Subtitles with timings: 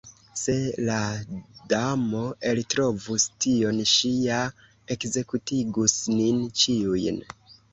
[0.43, 0.53] Se
[0.85, 0.95] la
[1.73, 4.41] Damo eltrovus tion, ŝi ja
[4.97, 7.25] ekzekutigus nin ĉiujn.